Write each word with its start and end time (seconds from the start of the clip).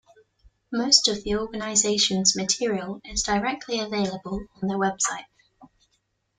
Most 0.71 1.07
of 1.07 1.23
the 1.23 1.35
organization's 1.35 2.35
material 2.35 3.01
is 3.05 3.21
directly 3.21 3.79
available 3.79 4.47
on 4.59 4.67
their 4.67 4.79
website. 4.79 5.27